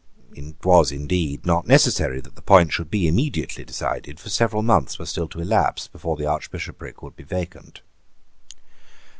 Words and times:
It 0.33 0.55
was, 0.65 0.91
indeed, 0.91 1.45
not 1.45 1.67
necessary 1.67 2.21
that 2.21 2.33
the 2.33 2.41
point 2.41 2.73
should 2.73 2.89
be 2.89 3.07
immediately 3.07 3.63
decided; 3.63 4.19
for 4.19 4.29
several 4.31 4.63
months 4.63 4.97
were 4.97 5.05
still 5.05 5.27
to 5.27 5.39
elapse 5.41 5.87
before 5.87 6.17
the 6.17 6.25
Archbishopric 6.25 7.03
would 7.03 7.15
be 7.15 7.23
vacant. 7.23 7.83